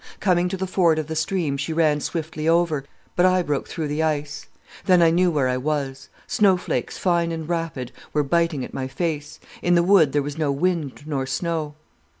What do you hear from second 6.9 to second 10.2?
fine and rapid, were biting at my face. In the wood